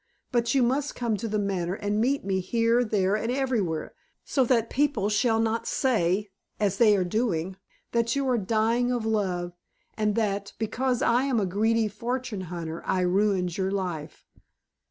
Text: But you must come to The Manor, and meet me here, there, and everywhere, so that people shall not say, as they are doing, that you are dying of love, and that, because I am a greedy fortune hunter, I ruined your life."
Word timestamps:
But 0.31 0.55
you 0.55 0.63
must 0.63 0.95
come 0.95 1.15
to 1.17 1.27
The 1.27 1.37
Manor, 1.37 1.75
and 1.75 2.01
meet 2.01 2.25
me 2.25 2.39
here, 2.39 2.83
there, 2.83 3.15
and 3.15 3.31
everywhere, 3.31 3.93
so 4.25 4.43
that 4.45 4.71
people 4.71 5.09
shall 5.09 5.39
not 5.39 5.67
say, 5.67 6.31
as 6.59 6.77
they 6.77 6.95
are 6.97 7.03
doing, 7.03 7.55
that 7.91 8.15
you 8.15 8.27
are 8.27 8.39
dying 8.39 8.91
of 8.91 9.05
love, 9.05 9.53
and 9.95 10.15
that, 10.15 10.53
because 10.57 11.03
I 11.03 11.25
am 11.25 11.39
a 11.39 11.45
greedy 11.45 11.87
fortune 11.87 12.41
hunter, 12.49 12.81
I 12.83 13.01
ruined 13.01 13.59
your 13.59 13.69
life." 13.69 14.25